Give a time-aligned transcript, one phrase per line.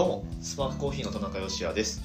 [0.00, 2.00] どうもスパークコーヒーの田中芳也です。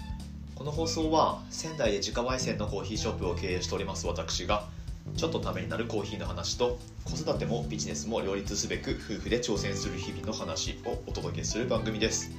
[0.54, 4.68] この放送は仙台で自家焙煎のコーヒーショップを経営しております私が
[5.16, 12.31] ちょっとためになるコーヒーの話と子育てもビジネスも両立すべく夫婦で挑戦する日々の話をお届けする番組です。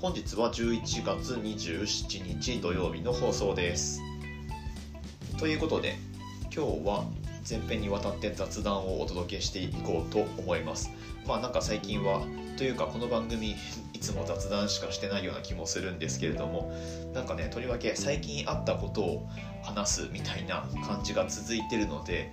[0.00, 4.00] 本日は11月27日土曜日の放送です。
[5.38, 5.94] ということで
[6.52, 7.04] 今日は
[7.48, 10.90] 前編にわたって雑談をお届けしていこうと思います。
[11.26, 12.22] まあなんか最近は
[12.56, 13.56] というかこの番組
[13.92, 16.72] いつも雑談しかしてないような気もするんですけれども
[17.14, 19.28] なんかねとりわけ最近あったことを
[19.62, 22.32] 話すみたいな感じが続いてるので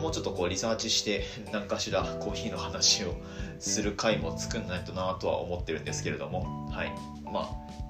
[0.00, 3.14] もうちょっとこうリサーチして何かしらコーヒーの話を
[3.58, 6.92] する回も作んないとなとは思ってるんですけれどもはい。
[7.32, 7.48] まあ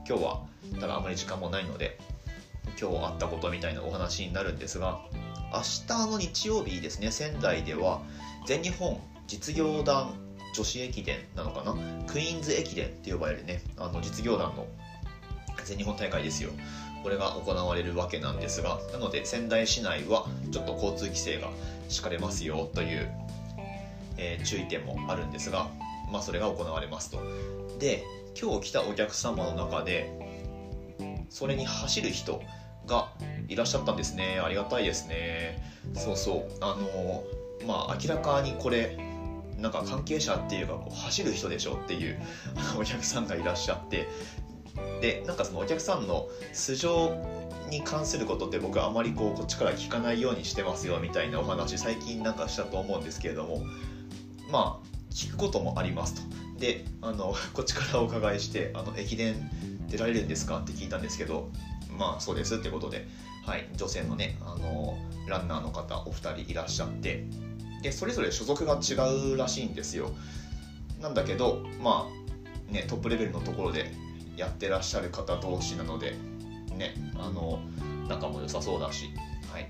[0.08, 0.42] 今日は
[0.80, 1.98] ただあまり時間もないので
[2.80, 5.00] 今日あったことみたいなお話になるんですが
[5.52, 8.02] 明日の日曜日ですね仙台では
[8.46, 10.14] 全日本実業団
[10.54, 11.74] 女子駅伝なのかな？
[12.06, 14.66] クイーンズ駅伝って呼ばれるねあの実業団の
[15.64, 16.50] 全日本大会ですよ。
[17.02, 21.48] これが行われるわけなんですがなので仙台市内はちょっと交通規制が
[21.88, 23.08] 敷かれますよという、
[24.16, 25.68] えー、注意点もあるんですが
[26.10, 27.20] まあそれが行われますと。
[27.78, 28.02] で
[28.40, 30.10] 今日来たお客様の中で
[31.30, 32.42] それに走る人
[32.88, 33.08] が
[33.48, 34.40] いらっしゃったんですね。
[34.42, 35.62] ありがたいですね。
[35.94, 36.52] そうそう。
[36.60, 37.24] あの
[37.66, 38.98] まあ明らかにこれ
[39.58, 42.20] なんか関係者っていうかこう走る人でしょっていう
[42.78, 44.08] お客さんがいらっしゃって。
[45.00, 47.10] でなんかそのお客さんの素性
[47.68, 53.62] に関することって僕はあまりこうこっちから聞かないようにしてますよみたいなお話最近なんかしたと思うんですけれども。
[54.50, 56.22] まあ聞くこともありますと。
[56.58, 59.48] であのこっちからお伺いして「あの駅伝
[59.88, 61.50] 出られるんですか?」って聞いたんですけど
[61.98, 63.06] まあそうですってことで、
[63.44, 64.96] はい、女性のねあの
[65.26, 67.24] ランナーの方お二人いらっしゃって
[67.82, 68.94] でそれぞれ所属が違
[69.32, 70.10] うらしいんですよ。
[71.00, 72.08] なんだけどま
[72.70, 73.92] あねトップレベルのところで
[74.36, 76.14] やってらっしゃる方同士なので
[76.76, 77.60] ねあの
[78.08, 79.10] 仲も良さそうだし
[79.52, 79.68] はい。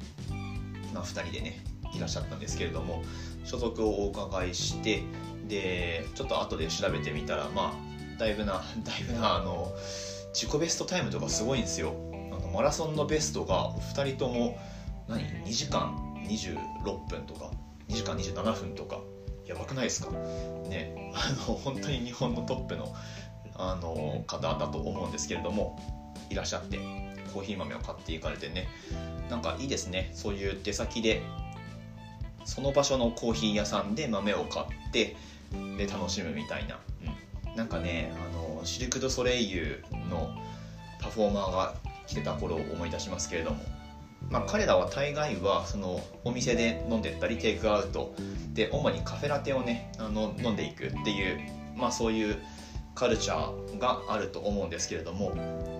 [0.94, 3.02] まあ2人でねいらっしゃったんですけれども
[3.44, 5.02] 所属をお伺いして
[5.46, 9.72] でちょっと後で調べてみたらまあだいぶなだいぶなあの
[10.32, 12.07] 自己ベストタイムとかすごいんですよ。
[12.52, 14.58] マラソンのベストが2人とも
[15.08, 15.96] 何？2時間
[16.28, 16.58] ？26
[17.08, 17.50] 分とか
[17.88, 19.00] ？2時間27分とか？
[19.46, 20.10] やばくないですか？
[20.68, 21.12] ね。
[21.14, 22.94] あの本当に日本のトップの
[23.54, 25.78] あの方だと思うんですけれども
[26.30, 26.78] いらっしゃって
[27.32, 28.68] コーヒー豆を買っていかれてね。
[29.30, 30.10] なんかいいですね。
[30.14, 31.22] そういう出先で
[32.44, 35.16] その場所のコーヒー屋さんで豆を買って
[35.76, 36.78] で楽しむみたいな、
[37.46, 40.30] うん、なんかねあのシルク・ド・ソレイユの
[41.00, 41.74] パフォーマーが
[42.08, 43.58] 来てた頃を思い出しますけれども。
[44.30, 48.14] まあ、彼らは大概はそのお店で飲んでったりテイクアウト。
[48.52, 51.38] で主にカフェラテをねあの飲んでいくっていう、
[51.76, 52.36] まあ、そういう
[52.96, 55.36] カルチャーがあると思うんですけれども、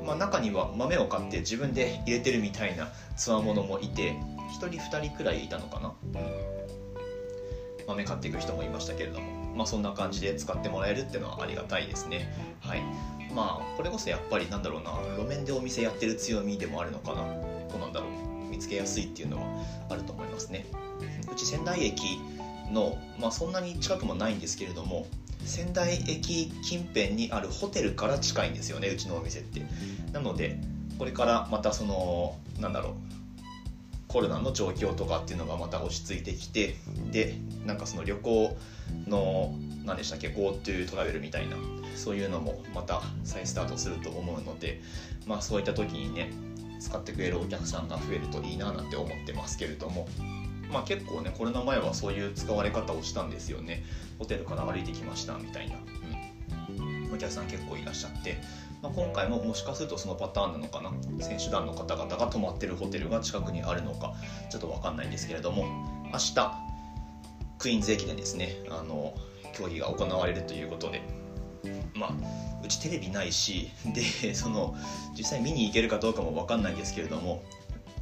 [0.06, 4.12] まあ、中には豆を買って自分で入れてるみたいなつわものもいて
[4.61, 5.93] 1人2人くらいいたのかな、
[7.88, 12.32] 豆買っていく人もいましたけれども、まあ、そんな感じで使ってもらえるっていうのはありがたいですね。
[12.60, 12.82] はい。
[13.34, 14.92] まあこれこそやっぱりなんだろうな。
[15.19, 17.22] 路面でお店やってる強みでもあるのかな。
[17.69, 18.48] どうなんだろう。
[18.48, 20.64] 見つけやすいっていうのはあると思いますね。
[21.30, 22.20] うち仙台駅
[22.70, 25.06] の、まあ、そんなに近くもないんですけれども
[25.44, 29.62] 仙台駅近辺にあるホテルから近いんですよねうちのお店って。
[30.12, 30.60] なので
[30.98, 32.94] これからまたそのなんだろう。
[34.08, 36.76] コロナの状況とかっていうのがまた落ち着いてきて
[37.12, 37.36] で
[37.66, 38.56] なんかその旅行
[39.06, 39.54] の
[39.84, 41.56] 何でしたっけ GoTo トラベルみたいな
[41.94, 44.80] そういうのもまた再スタートすると思うので
[45.26, 46.32] まあそういった時にね
[46.80, 50.08] 使ってくれるお客さんが増えるといいななんて思ってますけれども
[50.72, 53.84] まあ結構ねコロナ前はそういう使われ方をしたんですよね。
[54.19, 55.76] ホテルから歩いてきましたみたいな、
[56.69, 58.38] うん、お客さん結構いらっしゃって、
[58.83, 60.93] まあ、今回ももしかするとそのパターンなのかな？
[61.21, 64.15] 選手団の方々が泊まってるホテルが近くにあるのか？
[64.50, 65.65] ちょっと分かんないんですけれども。
[66.12, 66.34] 明日
[67.59, 69.14] クイーンズ駅伝ですねあの
[69.52, 71.02] 競技が行われるということで。
[71.94, 72.12] まあ
[72.64, 73.70] うちテレビないし
[74.23, 74.76] でその
[75.17, 77.43] 実際見に行けるかどうかも分かんないんですけれども。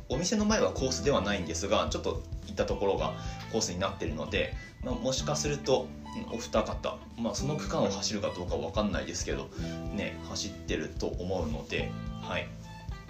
[0.09, 3.15] お店の前はコースではないんですがちょっと行ったところが
[3.57, 4.53] コースになってるので、
[4.85, 5.89] まあ、もしかすると
[6.31, 9.49] お二方、まあ、その区間を走るかどうか分かんないですけど
[9.95, 12.47] ね走ってると思うのではい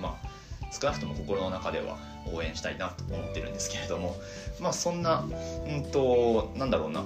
[0.01, 1.99] まあ少なくとも心の中では
[2.33, 4.17] 応援したいなと思ってるんですけれども
[4.61, 5.25] まあそんな
[5.69, 7.05] うんとなんだろうな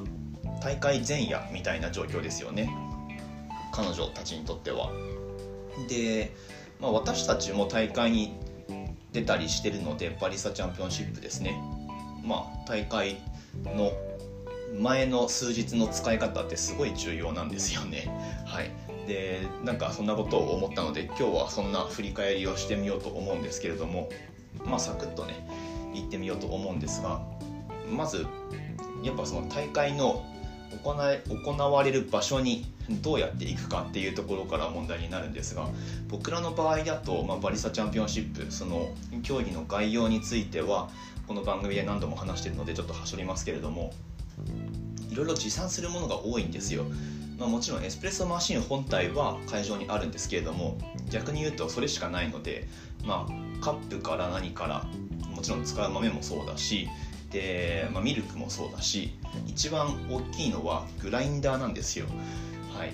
[0.62, 2.70] 大会前夜みたいな状況ですよね
[3.72, 4.90] 彼女たちにとっては。
[5.88, 6.34] で、
[6.80, 8.34] まあ、私たちも大会に
[9.12, 11.58] 出たりしてるのでバリスタチャンピオンシップですね。
[12.22, 13.16] まあ、大会
[13.64, 13.92] の
[14.78, 18.10] 前の数日の使い方ってすごい重要なんですよね。
[18.46, 18.70] はい、
[19.06, 24.08] でなんかそんなことを思ったので今日はそんな振り返りをしてみようと思うんですけれども
[24.64, 25.46] まあサクッとね
[25.94, 27.20] 行ってみようと思うんですが
[27.90, 28.26] まず
[29.02, 30.24] やっぱその大会の
[30.82, 32.64] 行行われる場所に
[33.02, 35.68] どうやっていくかっていうところから問題になるんですが
[36.08, 38.92] 僕らの場合だと、まあ、バリスタチャンピオンシップその
[39.22, 40.90] 競技の概要については
[41.30, 43.92] この番組で何度も話してるのでちょっとはしょりますけれども
[45.10, 46.86] いろいろ持参するものが多いんですよ。
[47.38, 50.76] まあ、もちろんエスプレッソマシン本体は会場にあるんですけれども
[51.08, 52.66] 逆に言うとそれしかないので、
[53.04, 54.84] まあ、カップから何から
[55.32, 56.88] もちろん使う豆もそうだし
[57.30, 59.16] で、まあ、ミルクもそうだし
[59.46, 62.06] 一番大きいのはグラインダーなんですよ
[62.76, 62.92] はい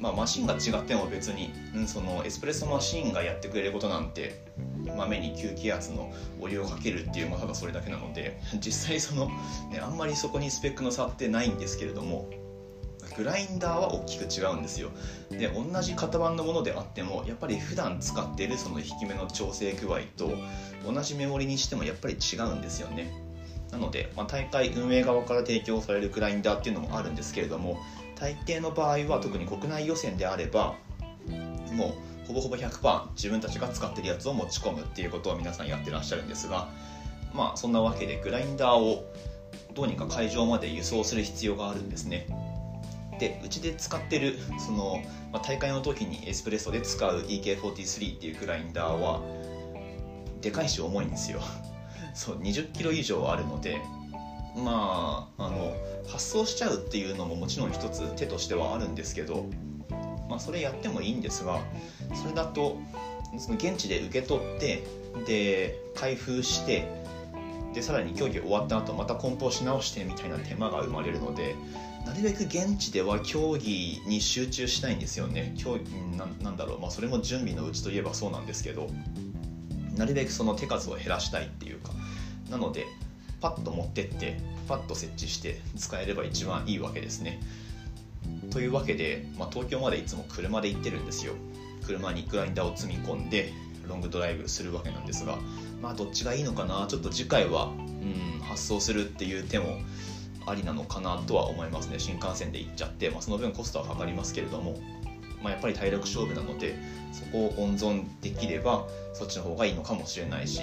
[0.00, 4.44] まあマシンが違っても別に、うん、そのエスプレッソマシンがやってくれることなんて
[4.94, 9.26] 豆に吸気圧のお湯をかけるっていうまただそれだけなので 実際その、
[9.70, 12.28] ね、あんまりそこにスペックの差ってないんですけれども
[13.16, 14.90] グラインダーは大きく違うんですよ。
[15.30, 20.32] で同じ型番のものであってもやっぱり普段使っているその引き目の調整具合と
[20.84, 23.26] 同じメモリにしてもやっぱり違うんですよね。
[23.70, 27.78] なので、まあ、大会運営側から提供されるグラインダーっていうのもあるんですけれども
[28.14, 30.76] 大抵の場合は特に国内予選であれば
[31.72, 36.68] もうほぼほぼ100%自分たちが使ってるやつを持ち込むっていうことを皆さんやってらっしゃるんですが
[37.34, 39.04] まあそんなわけでグラインダーを
[39.74, 42.26] どうにか会場まで輸送する必要があるんですね。
[43.18, 45.02] でうちで使ってるその、
[45.32, 49.22] まあ、大会の時にエスプレッソで使う EK43 っていうグラインダーは
[50.42, 51.40] でかいし重いんですよ。
[52.14, 53.78] そう20キロ以上あるので
[54.54, 55.74] まああの
[56.08, 59.46] 発送しちゃうっていうのももちろん一つ手としてはあるんですけど、
[60.28, 61.60] まあ、それやってもいいんですが
[62.14, 62.76] それだと
[63.38, 64.84] その現地で受け取って
[65.26, 66.88] で開封して
[67.74, 71.54] でさらに競技終わった後また梱包し直してみたいな手間が生まれるので
[72.06, 75.54] なるべく現地では競技に集中したいんですよね。
[75.58, 78.88] 競技ななんだろう、まあ、それも準備のうちといえばそうなんですけど
[79.96, 81.92] なるべくその手数を減らしたいっていうか。
[82.50, 82.86] なので
[83.40, 84.38] パッと持ってって
[84.68, 87.40] パッと設置して使えれば一番いいわけですね。
[88.50, 91.34] というわけで、まあ、東京までいつも車で行ってるんですよ。
[91.86, 93.52] 車にグラインダーを積み込んで
[93.86, 95.38] ロングドライブするわけなんですが
[95.80, 96.86] まあどっちがいいのかな？
[96.88, 99.78] ちょっと次回は、うん、発送するっていう手も
[100.46, 101.98] ありなのかなとは思いますね。
[101.98, 104.76] 新幹線で行っちゃって、まあ、その分コストはかかりますけれども、
[105.42, 106.76] まあ、やっぱり体力勝負なので
[107.12, 110.62] そこを温存できればそっちの方がいいのかもしれないし、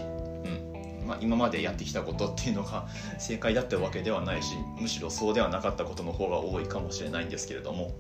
[1.04, 2.88] まあ、今までやってきたことっていうのが
[3.20, 7.92] 正解だったわけではないしむしろそうではなかったことの方が多いかもしれないんですけれども。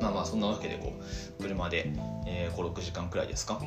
[0.00, 1.92] まあまあそんなわけでこう車で、
[2.26, 3.60] えー、56時間くらいですか？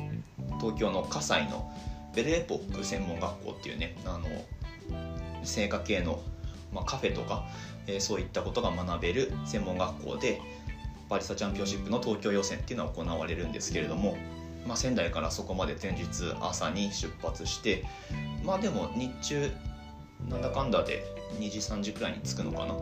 [0.58, 1.70] 東京の葛西の
[2.14, 4.26] ベルエポック専門学校っていうねあの
[5.44, 6.22] 成果系の
[6.72, 7.44] まあ、カフェとか、
[7.86, 10.40] えー、そういったことが学べる専門学校で
[11.08, 14.16] バリスタチャンピオンシップの東京予選っていうのは行われるんですけれども、
[14.66, 17.84] まあ、仙台からそこまで前日朝に出発して
[18.44, 19.50] まあでも日中
[20.28, 21.04] なんだかんだで
[21.38, 22.74] 2時3時くらいに着くのかな。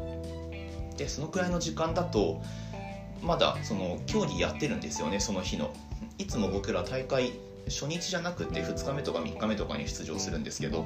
[0.96, 2.42] でそのくらいの時間だと
[3.22, 5.72] まだその競技やってるんですよねその日の。
[6.18, 7.32] いつも僕ら大会
[7.66, 10.84] 初日じゃなくて2日目とか3日目とかに出場するんですけど。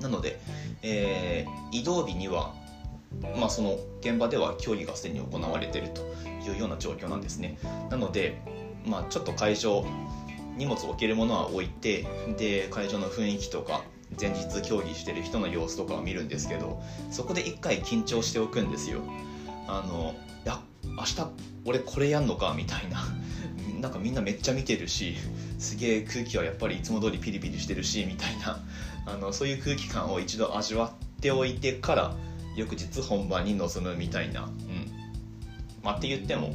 [0.00, 0.40] なので、
[0.82, 2.54] えー、移動日には、
[3.38, 6.00] まあ、その現場では競技がすでに行われていると
[6.50, 7.58] いうような状況なんですね。
[7.90, 8.40] なので、
[8.90, 9.86] まあ、ちょっと会場
[10.56, 12.06] 荷物を置けるものは置いて
[12.36, 13.82] で会場の雰囲気とか
[14.20, 19.00] 前日競技してる人の様子とかを見るんですけどそこで一回緊張しておくんですよ。
[19.68, 21.30] あのいや明日
[21.64, 23.02] 俺これやんのかみたいな。
[23.80, 25.14] なんかみんなめっちゃ見てるし
[25.58, 28.60] すげえ空気はやっぱりいつも通りピリピリしてるしみたいな。
[29.06, 32.14] あのそういう空気感を一度味わっておいてから
[32.54, 34.50] 翌日本番に臨むみたいな、うん。
[35.82, 36.52] まあ、って言っても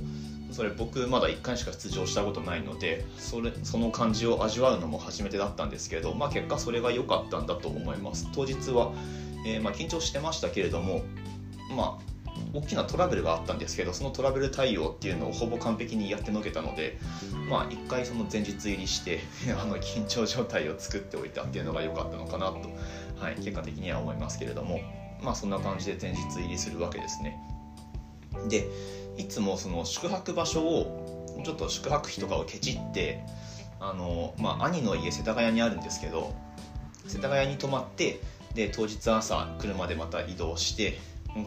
[0.55, 8.29] それ僕まだ1回しか出場したことないのでそれその感じを味わうのも初めてだったんですけど、まあ、結果それが良かったんだと思います。
[8.33, 8.93] 当日は、
[9.45, 11.01] えー、まあ緊張してましたけれども
[11.75, 16.99] まあ大きなトラブルがあったんですけどそのトラブル対応っていうのをほぼ完璧にやってのけたので
[17.49, 19.19] まあ一回その前日入りして
[19.61, 22.59] あの緊張状態を作っておいたっていうのが良かったのかなと、
[23.19, 24.79] はい、結果的には思いますけれども
[25.21, 27.37] まあそんな感じで前日入りするわけですね。
[28.47, 28.67] で
[29.17, 33.23] いつもその宿泊場所をちょっと宿泊費とかをケチって
[33.79, 36.33] あの、まあ、兄の家世田谷にあるんですけど
[37.07, 38.19] 世田谷に泊まって
[38.53, 40.97] で当日朝車でまた移動して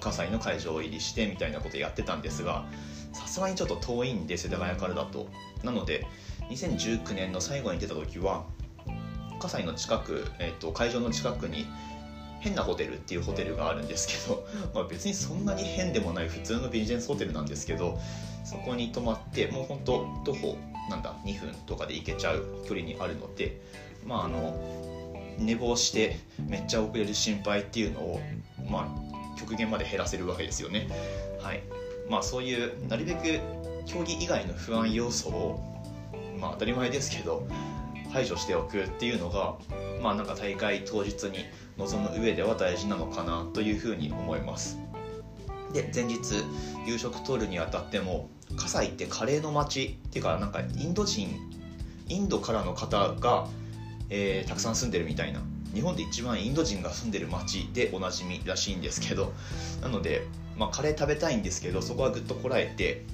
[0.01, 2.67] 葛西の会場入りしてみたいなことやってたんですが
[3.13, 5.29] さすがにちょっと遠いんで世田谷からだと。
[5.65, 6.07] なので
[6.51, 8.45] 2019年の最後に出た時は
[9.41, 11.67] 葛西の近く、えーと、会場の近くに
[12.41, 17.99] 変なホテルっていうホテルがあるんですけど、まあ、別にそんなに変でもない普通のビジネスホテルなんですけど
[18.45, 23.61] そこに泊まってもう本当徒歩なんだ2分とかで行けちゃう距離にあるので
[24.07, 24.79] まああの
[25.39, 26.19] 寝坊して
[26.49, 28.21] めっちゃ遅れる心配っていうのを
[28.71, 30.89] まあ極限まで減らせるわけですよね。
[31.41, 31.63] はい。
[32.11, 33.39] まあそういうなるべく
[33.87, 35.61] 競技以外の不安要素を
[36.41, 37.47] まあ当たり前ですけど
[38.13, 39.55] 排除しておくっていうのが
[40.03, 41.45] まあなんか大会当日に
[41.79, 44.79] 臨む上では大事なのかなというふうに思います。
[45.73, 46.19] で前日
[46.87, 51.39] 夕食取るにあたっても葛西ってカレーの街っていうかなんかインド人
[52.09, 53.47] インドからの方が、
[54.09, 55.41] えー、たくさん住んでるみたいな。
[55.75, 59.35] 日本で一番インド人が住んでる街でおなじみらしいんですけど
[59.83, 60.23] なので、
[60.57, 63.05] まあ、カレー食べたいんですけどそこはぐっとこらえて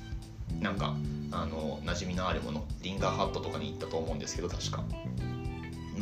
[0.61, 0.95] なんか
[1.33, 4.85] あの馴染みのあるものリンガーハットとかに行ったと思うんですけど確か、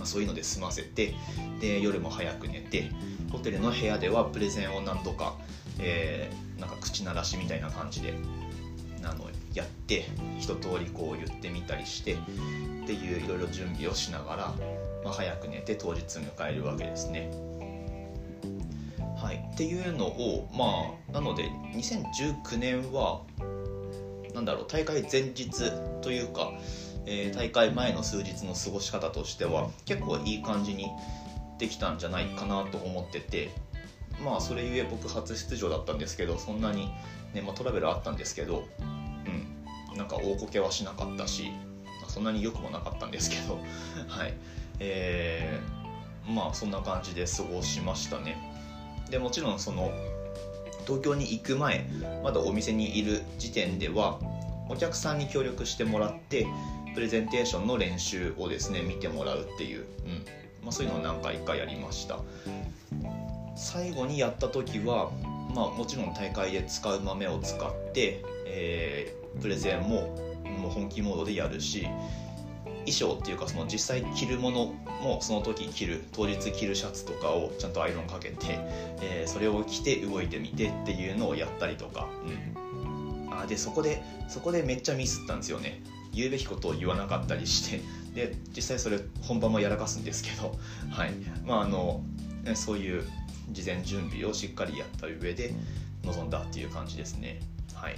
[0.03, 1.15] まあ、そういうので済ませて
[1.61, 2.91] で夜も早く寝て
[3.31, 5.37] ホテルの部屋ではプレゼンを何度か、
[5.79, 8.15] えー、なんか口鳴らしみたいな感じで
[9.05, 10.07] あのやって
[10.41, 12.17] 一通りこう言ってみたりしてっ
[12.85, 14.55] ていういろいろ準備をしながら、
[15.05, 17.31] まあ、早く寝て当日迎えるわけですね。
[19.17, 23.23] はい、っていうのをまあなので2019年は
[24.35, 26.53] なんだろう大会前日というか、
[27.07, 30.87] えー、大会前の数日の過ごし方としては結構いい感じに
[31.59, 33.51] できたんじゃないかなと思ってて
[34.25, 36.91] まあそれゆえ僕初出場だったんですけどそんなに、
[37.35, 38.65] ねまあ、トラベルあったんですけど
[39.25, 39.97] うん。
[39.97, 41.51] なんか大こけはしなかったし
[42.09, 43.59] そんなに良くもなかったんですけど
[44.09, 44.35] はい。
[44.79, 48.37] えー、まあそんな感じで過ごしましたね。
[49.11, 49.93] でもちろんその
[50.87, 51.87] 東京に行く前
[52.25, 54.19] まだお店にいる時点では
[54.69, 56.47] お客さんに協力してもらって
[56.95, 60.25] プレゼンテーションの練習をですね見てもらうっていう、うん。
[60.63, 62.21] まあ、そういうのを何回かやりました。
[63.57, 65.11] 最後にやった時は、
[65.55, 70.17] まあ、もちろん大会で使う豆を使って、えー、プレゼンも
[70.59, 71.87] もう本気モードでやるし
[72.85, 74.67] 衣装っていうかその実際着るもの
[75.03, 78.37] もその時着る当日着るシャツとかをちゃんとアイロンかけて、
[79.01, 85.81] えー、それを着て動いてみてっていうのをやったりとか、うん、あでそこでそこでめっちゃミスったんですよね。
[86.13, 87.81] 言うべきことを言わなかったりして
[88.15, 90.59] で実際それ本番もやらかすんですけど
[90.91, 91.13] はい。
[91.45, 92.03] まああの
[92.55, 93.05] そういう
[93.51, 95.55] 事前準備をしっかりやった上で
[96.05, 97.41] 臨んだっていう感じですね。
[97.75, 97.97] はい。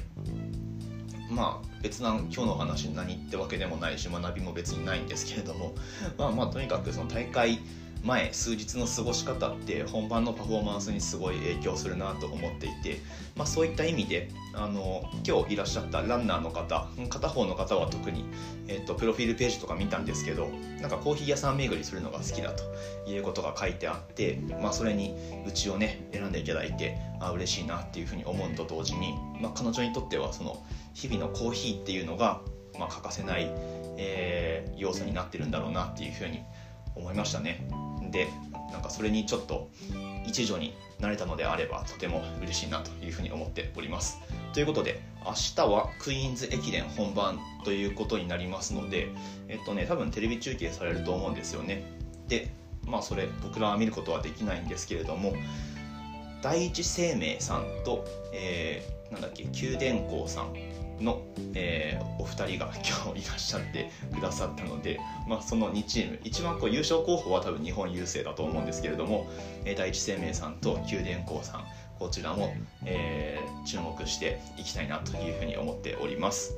[1.30, 5.74] まあ別な今日の話何ってわけでもないし学びも別にないんですけれども
[6.18, 7.58] まあまあとにかくその大会
[8.04, 13.00] 前数日の過ごし方って本番のパフォーマンスにすごい影響するなと思っていて、
[13.34, 18.26] まあ、そういった意味であの今日いらっしゃったランナーの方片方の方は特に、
[18.68, 20.48] えーと、プロフィールページとか見たんですけど
[20.80, 25.14] なんかコーヒー屋さん巡りするのが好きだということが書いてあって、まあ、それに
[25.46, 32.42] うちをね選んでいただいてあ嬉しいなっていうふうに思うと同時に、まあ、彼女にとってはその日々のコーヒーっていうのが、
[32.78, 33.50] まあ、欠かせない、
[33.96, 36.42] えー、要素になってるんだろうなっていうふうに
[36.94, 37.66] 思いましたね。
[38.14, 38.28] で
[38.70, 39.68] なんかそれにちょっと
[40.24, 44.20] 一助になれたのであればとても嬉しいなというふうに思っております。
[44.52, 49.08] ということで明日はクイーンズ駅伝本番ということになりますので
[49.48, 51.82] えっとね多分テレビ中継されると思うんですよね。
[52.28, 52.52] で
[52.86, 55.34] まあそれ僕らは見ることはできないんですけれども
[56.40, 60.52] 第一生命さんと、えー、なんだっけ九電工さん
[61.00, 61.22] の、
[61.54, 69.28] えー、お二人が今日いらっしゃってくださったので、まあ、その2チーム一番こう優勝候補は多分日本郵政だと思うんですけれども、
[69.64, 71.64] えー、第一生命さんと九電工さん
[71.98, 76.56] こちらも、えー、注目していきたいなというふうに思っております。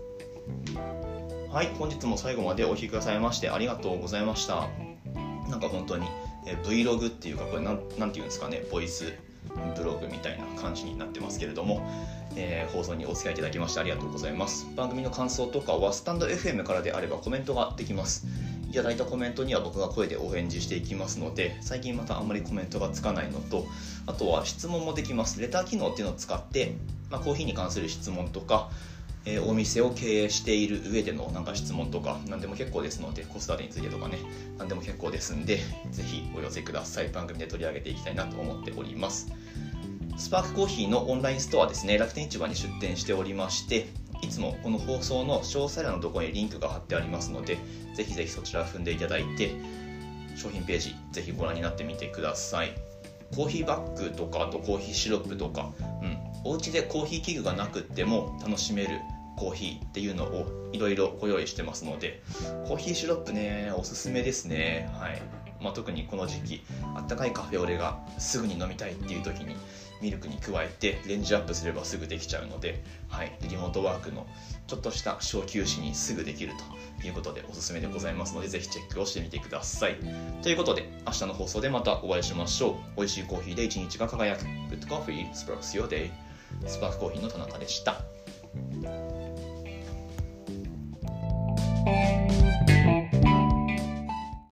[1.52, 4.68] はい本日も最後までお聴きくださいましてありがとうございました。
[5.48, 6.06] なんか本当に、
[6.46, 9.14] えー、Vlog っていうかこれなんなんていうんですかねボイス
[9.76, 11.80] ブログみたいな感じになってますけれども、
[12.36, 14.66] えー、放送にお付き合いいただきましてありがとうございます。
[14.76, 18.26] 番組の感想とかはスタンド FM からであればコメントができます。
[18.68, 23.64] いただいたコメントには僕が声でお返事していきますので最近またあんまりコメントがつかないのと
[24.06, 25.40] あとは質問もできます。
[25.40, 26.74] レター機能っていうのを使って、
[27.10, 28.70] まあ、コーヒーに関する質問とか
[29.26, 34.18] え、お店を経営している上でのなんか質問とか何でも結構ですので子育てについてとかね
[34.56, 35.58] 何でも結構ですんで
[35.90, 37.08] ぜひお寄せください。
[37.08, 39.32] 番組で取り上げていきたいなと思っております。
[40.16, 41.98] スパークコーヒーのオンラインストアですね。
[41.98, 43.88] 楽天市場に出店しておりまして
[44.22, 47.58] いつもこの放送の詳細欄のところにリンクが貼ってありますので
[47.94, 49.50] ぜひぜひそちら踏んでいただいて
[50.36, 52.70] 商品ページぜひご覧になってみてください。
[53.34, 59.00] コーヒーバッグとかあとコーヒーシロップとか、うん、お家でコーヒー器具がなくっても楽しめる
[59.36, 62.22] コーヒーっていうのをいろいろご用意してますので
[62.66, 64.90] コーヒーシロップねおすすめですね。
[64.94, 65.22] はい。
[65.60, 66.62] まあ、特にこの時期
[66.94, 69.56] あったかいカフェオレがすぐに飲みたいっていう時に
[70.02, 74.26] ミルクに加えてレンジアップすればすぐできちゃうので、はい、リモートワークの
[74.66, 76.52] ちょっとした小休止にすぐできる
[77.00, 79.96] ということでおすすめでございますのでぜひチェックをしてみてください。
[80.42, 82.96] ということで明日の放送でまたお会いしましょう。
[82.96, 84.42] 美味しいコーヒーで一日が輝く。
[84.42, 85.32] Good Coffee.
[85.32, 86.10] Sparks Your Day.
[86.66, 88.02] スパークコーヒーの田中でした。